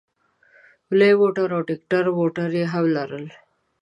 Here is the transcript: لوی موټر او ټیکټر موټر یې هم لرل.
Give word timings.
لوی 0.97 1.13
موټر 1.21 1.47
او 1.55 1.61
ټیکټر 1.69 2.05
موټر 2.19 2.49
یې 2.59 2.65
هم 2.73 2.85
لرل. 2.95 3.25